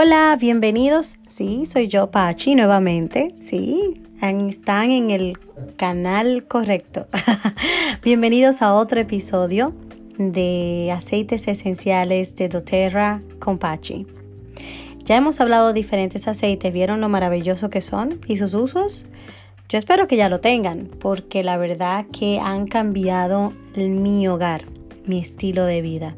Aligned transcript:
Hola, 0.00 0.36
bienvenidos. 0.38 1.16
Sí, 1.26 1.66
soy 1.66 1.88
yo, 1.88 2.12
Pachi, 2.12 2.54
nuevamente. 2.54 3.34
Sí, 3.40 4.00
están 4.22 4.92
en 4.92 5.10
el 5.10 5.36
canal 5.74 6.44
correcto. 6.46 7.08
bienvenidos 8.04 8.62
a 8.62 8.74
otro 8.74 9.00
episodio 9.00 9.74
de 10.16 10.92
aceites 10.92 11.48
esenciales 11.48 12.36
de 12.36 12.48
doTERRA 12.48 13.22
con 13.40 13.58
Pachi. 13.58 14.06
Ya 15.02 15.16
hemos 15.16 15.40
hablado 15.40 15.66
de 15.66 15.74
diferentes 15.74 16.28
aceites, 16.28 16.72
¿vieron 16.72 17.00
lo 17.00 17.08
maravilloso 17.08 17.68
que 17.68 17.80
son 17.80 18.20
y 18.28 18.36
sus 18.36 18.54
usos? 18.54 19.06
Yo 19.68 19.78
espero 19.78 20.06
que 20.06 20.16
ya 20.16 20.28
lo 20.28 20.38
tengan, 20.38 20.88
porque 21.00 21.42
la 21.42 21.56
verdad 21.56 22.06
que 22.16 22.38
han 22.38 22.68
cambiado 22.68 23.52
mi 23.74 24.28
hogar, 24.28 24.62
mi 25.06 25.18
estilo 25.18 25.64
de 25.64 25.82
vida. 25.82 26.14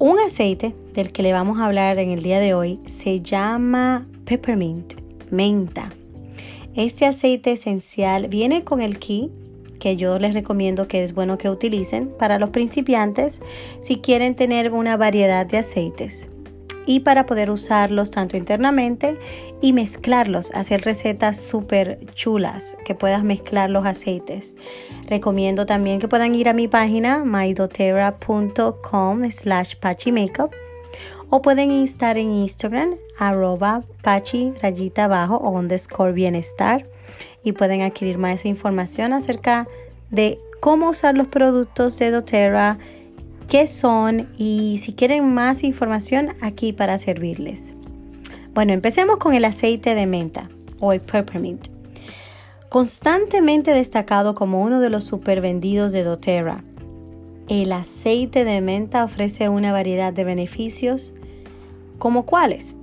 Un 0.00 0.20
aceite 0.20 0.76
del 0.94 1.10
que 1.10 1.24
le 1.24 1.32
vamos 1.32 1.58
a 1.58 1.66
hablar 1.66 1.98
en 1.98 2.10
el 2.10 2.22
día 2.22 2.38
de 2.38 2.54
hoy 2.54 2.78
se 2.86 3.20
llama 3.20 4.06
peppermint, 4.26 4.94
menta. 5.32 5.90
Este 6.76 7.04
aceite 7.04 7.50
esencial 7.50 8.28
viene 8.28 8.62
con 8.62 8.80
el 8.80 9.00
key 9.00 9.28
que 9.80 9.96
yo 9.96 10.20
les 10.20 10.34
recomiendo 10.34 10.86
que 10.86 11.02
es 11.02 11.14
bueno 11.14 11.36
que 11.36 11.50
utilicen 11.50 12.12
para 12.16 12.38
los 12.38 12.50
principiantes 12.50 13.42
si 13.80 13.96
quieren 13.96 14.36
tener 14.36 14.72
una 14.72 14.96
variedad 14.96 15.46
de 15.46 15.58
aceites 15.58 16.30
y 16.88 17.00
para 17.00 17.26
poder 17.26 17.50
usarlos 17.50 18.10
tanto 18.10 18.38
internamente 18.38 19.18
y 19.60 19.74
mezclarlos, 19.74 20.50
hacer 20.54 20.80
recetas 20.80 21.38
súper 21.38 22.06
chulas 22.14 22.78
que 22.86 22.94
puedas 22.94 23.22
mezclar 23.22 23.68
los 23.68 23.84
aceites. 23.84 24.54
Recomiendo 25.06 25.66
también 25.66 26.00
que 26.00 26.08
puedan 26.08 26.34
ir 26.34 26.48
a 26.48 26.54
mi 26.54 26.66
página 26.66 27.26
mydoterra.com 27.26 29.30
slash 29.30 29.76
pachimakeup 29.76 30.50
o 31.28 31.42
pueden 31.42 31.72
estar 31.72 32.16
en 32.16 32.32
Instagram 32.32 32.94
arroba 33.18 33.82
pachi 34.02 34.54
rayita 34.62 35.04
abajo 35.04 35.36
o 35.36 35.50
underscore 35.50 36.12
bienestar 36.12 36.88
y 37.44 37.52
pueden 37.52 37.82
adquirir 37.82 38.16
más 38.16 38.46
información 38.46 39.12
acerca 39.12 39.68
de 40.10 40.38
cómo 40.60 40.88
usar 40.88 41.18
los 41.18 41.28
productos 41.28 41.98
de 41.98 42.12
doTERRA 42.12 42.78
qué 43.48 43.66
son 43.66 44.28
y 44.36 44.78
si 44.78 44.92
quieren 44.92 45.34
más 45.34 45.64
información 45.64 46.36
aquí 46.40 46.72
para 46.72 46.98
servirles. 46.98 47.74
Bueno, 48.54 48.72
empecemos 48.72 49.16
con 49.16 49.34
el 49.34 49.44
aceite 49.44 49.94
de 49.94 50.06
menta 50.06 50.48
o 50.80 50.92
el 50.92 51.00
peppermint. 51.00 51.68
Constantemente 52.68 53.72
destacado 53.72 54.34
como 54.34 54.62
uno 54.62 54.80
de 54.80 54.90
los 54.90 55.04
supervendidos 55.04 55.92
de 55.92 56.04
doTERRA, 56.04 56.62
el 57.48 57.72
aceite 57.72 58.44
de 58.44 58.60
menta 58.60 59.04
ofrece 59.04 59.48
una 59.48 59.72
variedad 59.72 60.12
de 60.12 60.24
beneficios, 60.24 61.14
como 61.98 62.26
cuáles? 62.26 62.74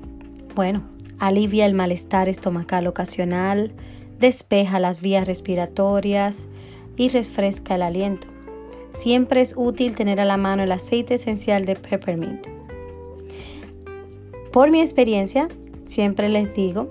Bueno, 0.56 0.82
alivia 1.20 1.68
el 1.68 1.76
malestar 1.76 2.28
estomacal 2.28 2.88
ocasional, 2.88 3.74
despeja 4.20 4.80
las 4.80 5.02
vías 5.02 5.28
respiratorias 5.28 6.48
y 6.98 7.10
refresca 7.10 7.76
el 7.76 7.84
aliento 7.84 8.35
siempre 8.96 9.42
es 9.42 9.56
útil 9.58 9.96
tener 9.96 10.20
a 10.20 10.26
la 10.26 10.38
mano 10.38 10.64
el 10.64 10.72
aceite 10.72 11.16
esencial 11.16 11.66
de 11.66 11.76
peppermint. 11.76 12.48
Por 14.52 14.72
mi 14.72 14.82
experiencia, 14.82 15.50
siempre 15.86 16.30
les 16.30 16.54
digo 16.54 16.88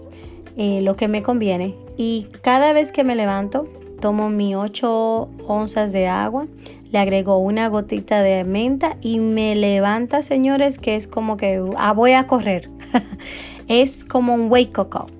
eh, 0.56 0.80
lo 0.82 0.96
que 0.96 1.08
me 1.08 1.22
conviene 1.22 1.74
y 1.96 2.28
cada 2.42 2.72
vez 2.72 2.92
que 2.92 3.04
me 3.04 3.16
levanto, 3.16 3.66
tomo 4.00 4.28
mis 4.28 4.54
8 4.54 5.28
onzas 5.46 5.92
de 5.92 6.06
agua, 6.06 6.46
le 6.90 6.98
agrego 6.98 7.38
una 7.38 7.68
gotita 7.68 8.22
de 8.22 8.44
menta 8.44 8.96
y 9.00 9.18
me 9.18 9.56
levanta, 9.56 10.22
señores, 10.22 10.78
que 10.78 10.94
es 10.94 11.06
como 11.06 11.36
que 11.36 11.60
ah, 11.76 11.92
voy 11.92 12.12
a 12.12 12.26
correr. 12.26 12.68
es 13.68 14.04
como 14.04 14.34
un 14.34 14.50
wake 14.50 14.78
up. 14.78 15.10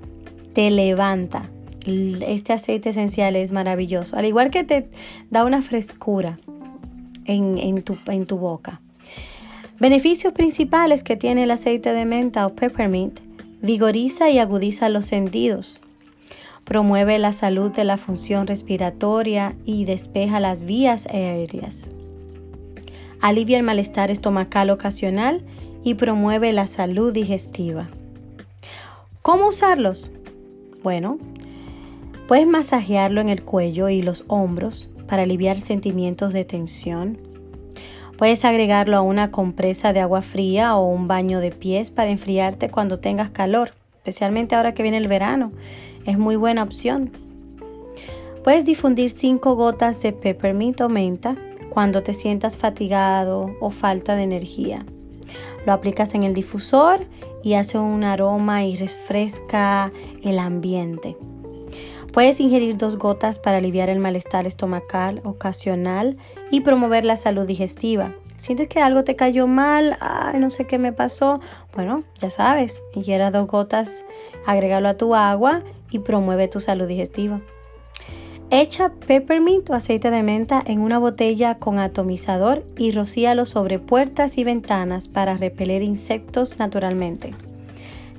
Te 0.52 0.70
levanta. 0.70 1.50
Este 1.84 2.52
aceite 2.52 2.90
esencial 2.90 3.36
es 3.36 3.50
maravilloso. 3.50 4.16
Al 4.16 4.24
igual 4.24 4.50
que 4.50 4.62
te 4.62 4.88
da 5.30 5.44
una 5.44 5.62
frescura 5.62 6.38
en, 7.24 7.82
tu, 7.82 7.96
en 8.06 8.26
tu 8.26 8.38
boca. 8.38 8.80
Beneficios 9.80 10.32
principales 10.32 11.02
que 11.02 11.16
tiene 11.16 11.44
el 11.44 11.50
aceite 11.50 11.92
de 11.92 12.04
menta 12.04 12.46
o 12.46 12.54
peppermint. 12.54 13.20
Vigoriza 13.60 14.30
y 14.30 14.38
agudiza 14.38 14.88
los 14.88 15.06
sentidos. 15.06 15.80
Promueve 16.64 17.18
la 17.18 17.32
salud 17.32 17.72
de 17.72 17.84
la 17.84 17.96
función 17.96 18.46
respiratoria 18.46 19.54
y 19.64 19.84
despeja 19.84 20.38
las 20.40 20.64
vías 20.64 21.06
aéreas. 21.06 21.90
Alivia 23.20 23.56
el 23.56 23.62
malestar 23.62 24.10
estomacal 24.10 24.70
ocasional 24.70 25.42
y 25.82 25.94
promueve 25.94 26.52
la 26.52 26.66
salud 26.66 27.12
digestiva. 27.12 27.88
¿Cómo 29.22 29.48
usarlos? 29.48 30.10
Bueno, 30.82 31.18
puedes 32.28 32.46
masajearlo 32.46 33.20
en 33.20 33.28
el 33.28 33.42
cuello 33.42 33.88
y 33.88 34.02
los 34.02 34.24
hombros 34.28 34.90
para 35.08 35.22
aliviar 35.22 35.60
sentimientos 35.60 36.32
de 36.32 36.44
tensión. 36.44 37.18
Puedes 38.16 38.44
agregarlo 38.44 38.96
a 38.96 39.00
una 39.00 39.30
compresa 39.30 39.92
de 39.92 40.00
agua 40.00 40.22
fría 40.22 40.76
o 40.76 40.86
un 40.86 41.08
baño 41.08 41.40
de 41.40 41.50
pies 41.50 41.90
para 41.90 42.10
enfriarte 42.10 42.70
cuando 42.70 43.00
tengas 43.00 43.30
calor, 43.30 43.72
especialmente 43.96 44.54
ahora 44.54 44.72
que 44.72 44.82
viene 44.82 44.98
el 44.98 45.08
verano. 45.08 45.52
Es 46.06 46.18
muy 46.18 46.36
buena 46.36 46.62
opción. 46.62 47.10
Puedes 48.44 48.66
difundir 48.66 49.10
5 49.10 49.56
gotas 49.56 50.00
de 50.02 50.12
peppermint 50.12 50.80
o 50.82 50.88
menta 50.88 51.36
cuando 51.70 52.02
te 52.02 52.14
sientas 52.14 52.56
fatigado 52.56 53.56
o 53.60 53.70
falta 53.70 54.14
de 54.14 54.22
energía. 54.22 54.84
Lo 55.66 55.72
aplicas 55.72 56.14
en 56.14 56.22
el 56.22 56.34
difusor 56.34 57.06
y 57.42 57.54
hace 57.54 57.78
un 57.78 58.04
aroma 58.04 58.64
y 58.64 58.76
refresca 58.76 59.92
el 60.22 60.38
ambiente. 60.38 61.16
Puedes 62.14 62.38
ingerir 62.38 62.76
dos 62.76 62.96
gotas 62.96 63.40
para 63.40 63.56
aliviar 63.56 63.90
el 63.90 63.98
malestar 63.98 64.46
estomacal 64.46 65.20
ocasional 65.24 66.16
y 66.48 66.60
promover 66.60 67.04
la 67.04 67.16
salud 67.16 67.44
digestiva. 67.44 68.14
¿Sientes 68.36 68.68
que 68.68 68.80
algo 68.80 69.02
te 69.02 69.16
cayó 69.16 69.48
mal? 69.48 69.96
Ay, 69.98 70.38
no 70.38 70.48
sé 70.48 70.64
qué 70.64 70.78
me 70.78 70.92
pasó. 70.92 71.40
Bueno, 71.74 72.04
ya 72.20 72.30
sabes, 72.30 72.84
ingiera 72.94 73.32
dos 73.32 73.48
gotas, 73.48 74.04
agrégalo 74.46 74.88
a 74.88 74.94
tu 74.94 75.16
agua 75.16 75.64
y 75.90 75.98
promueve 75.98 76.46
tu 76.46 76.60
salud 76.60 76.86
digestiva. 76.86 77.40
Echa 78.50 78.90
peppermint 78.90 79.68
o 79.70 79.74
aceite 79.74 80.12
de 80.12 80.22
menta 80.22 80.62
en 80.64 80.82
una 80.82 80.98
botella 80.98 81.58
con 81.58 81.80
atomizador 81.80 82.64
y 82.76 82.92
rocíalo 82.92 83.44
sobre 83.44 83.80
puertas 83.80 84.38
y 84.38 84.44
ventanas 84.44 85.08
para 85.08 85.36
repeler 85.36 85.82
insectos 85.82 86.60
naturalmente. 86.60 87.32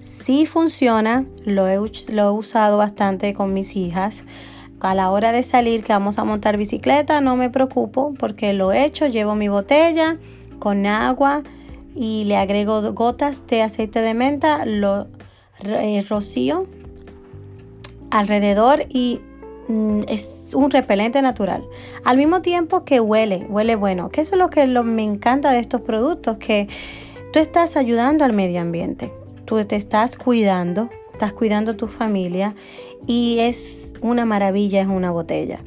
Si 0.05 0.45
funciona, 0.45 1.25
lo 1.45 1.67
he, 1.67 1.77
lo 2.09 2.21
he 2.21 2.29
usado 2.29 2.77
bastante 2.77 3.33
con 3.33 3.55
mis 3.55 3.75
hijas. 3.75 4.23
A 4.79 4.93
la 4.93 5.09
hora 5.09 5.31
de 5.31 5.41
salir 5.41 5.83
que 5.83 5.93
vamos 5.93 6.19
a 6.19 6.23
montar 6.23 6.57
bicicleta, 6.57 7.21
no 7.21 7.35
me 7.35 7.49
preocupo 7.49 8.13
porque 8.19 8.53
lo 8.53 8.71
he 8.71 8.85
hecho, 8.85 9.07
llevo 9.07 9.33
mi 9.33 9.47
botella 9.47 10.19
con 10.59 10.85
agua 10.85 11.41
y 11.95 12.25
le 12.25 12.37
agrego 12.37 12.93
gotas 12.93 13.47
de 13.47 13.63
aceite 13.63 14.01
de 14.01 14.13
menta, 14.13 14.63
lo 14.67 15.07
eh, 15.63 16.05
rocío 16.07 16.67
alrededor 18.11 18.85
y 18.89 19.21
mm, 19.67 20.01
es 20.07 20.51
un 20.53 20.69
repelente 20.69 21.19
natural. 21.23 21.63
Al 22.03 22.17
mismo 22.17 22.43
tiempo 22.43 22.85
que 22.85 22.99
huele, 22.99 23.47
huele 23.49 23.75
bueno. 23.75 24.09
Que 24.09 24.21
eso 24.21 24.35
es 24.35 24.39
lo 24.39 24.51
que 24.51 24.67
me 24.67 25.03
encanta 25.03 25.51
de 25.51 25.57
estos 25.57 25.81
productos, 25.81 26.37
que 26.37 26.67
tú 27.33 27.39
estás 27.39 27.75
ayudando 27.75 28.23
al 28.23 28.33
medio 28.33 28.61
ambiente 28.61 29.11
tú 29.45 29.63
te 29.65 29.75
estás 29.75 30.17
cuidando, 30.17 30.89
estás 31.13 31.33
cuidando 31.33 31.75
tu 31.75 31.87
familia 31.87 32.55
y 33.07 33.39
es 33.39 33.93
una 34.01 34.25
maravilla, 34.25 34.81
es 34.81 34.87
una 34.87 35.11
botella. 35.11 35.59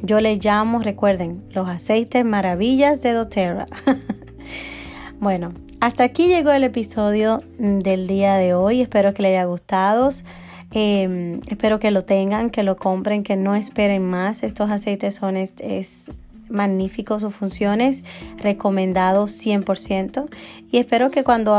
Yo 0.00 0.20
le 0.20 0.36
llamo, 0.36 0.80
recuerden, 0.80 1.42
los 1.50 1.68
aceites 1.68 2.24
maravillas 2.24 3.02
de 3.02 3.12
doTERRA. 3.12 3.66
bueno, 5.20 5.52
hasta 5.80 6.04
aquí 6.04 6.26
llegó 6.26 6.50
el 6.50 6.64
episodio 6.64 7.38
del 7.58 8.06
día 8.06 8.36
de 8.36 8.54
hoy. 8.54 8.80
Espero 8.80 9.14
que 9.14 9.22
les 9.22 9.30
haya 9.30 9.44
gustado. 9.44 10.08
Em, 10.72 11.40
espero 11.46 11.78
que 11.78 11.90
lo 11.90 12.04
tengan, 12.04 12.50
que 12.50 12.62
lo 12.62 12.76
compren, 12.76 13.22
que 13.22 13.36
no 13.36 13.54
esperen 13.54 14.08
más. 14.08 14.42
Estos 14.42 14.70
aceites 14.70 15.14
son 15.14 15.36
es 15.36 15.54
magníficos 16.48 17.22
sus 17.22 17.34
funciones, 17.34 18.04
recomendados 18.38 19.32
100%. 19.32 20.28
Y 20.70 20.78
espero 20.78 21.10
que 21.10 21.24
cuando 21.24 21.56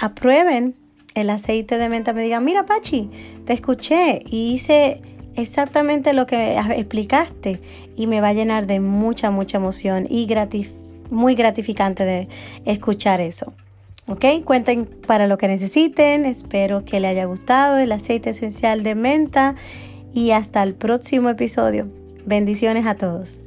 aprueben 0.00 0.74
el 1.16 1.30
aceite 1.30 1.78
de 1.78 1.88
menta 1.88 2.12
me 2.12 2.22
diga, 2.22 2.40
mira 2.40 2.66
Pachi, 2.66 3.10
te 3.46 3.54
escuché 3.54 4.22
y 4.26 4.52
hice 4.52 5.00
exactamente 5.34 6.12
lo 6.12 6.26
que 6.26 6.58
explicaste 6.58 7.60
y 7.96 8.06
me 8.06 8.20
va 8.20 8.28
a 8.28 8.32
llenar 8.34 8.66
de 8.66 8.80
mucha, 8.80 9.30
mucha 9.30 9.56
emoción 9.56 10.06
y 10.10 10.28
muy 11.10 11.34
gratificante 11.34 12.04
de 12.04 12.28
escuchar 12.66 13.22
eso. 13.22 13.54
¿Ok? 14.08 14.24
Cuenten 14.44 14.84
para 14.84 15.26
lo 15.26 15.38
que 15.38 15.48
necesiten. 15.48 16.26
Espero 16.26 16.84
que 16.84 17.00
les 17.00 17.12
haya 17.12 17.24
gustado 17.24 17.78
el 17.78 17.90
aceite 17.92 18.30
esencial 18.30 18.82
de 18.82 18.94
menta 18.94 19.56
y 20.12 20.30
hasta 20.30 20.62
el 20.62 20.74
próximo 20.74 21.30
episodio. 21.30 21.88
Bendiciones 22.26 22.86
a 22.86 22.94
todos. 22.94 23.38